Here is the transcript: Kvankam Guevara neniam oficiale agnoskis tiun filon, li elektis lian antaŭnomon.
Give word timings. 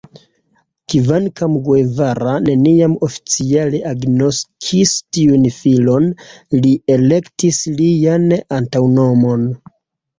Kvankam 0.93 1.57
Guevara 1.67 2.31
neniam 2.47 2.95
oficiale 3.09 3.83
agnoskis 3.91 4.97
tiun 5.19 5.47
filon, 5.61 6.11
li 6.67 6.75
elektis 6.99 7.65
lian 7.81 8.31
antaŭnomon. 8.63 9.51